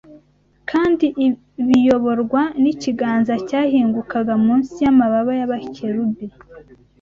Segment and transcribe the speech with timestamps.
[0.69, 1.05] kandi
[1.67, 6.25] biyoborwa n’ikiganza cyahingukaga munsi y’amababa y’abakerubi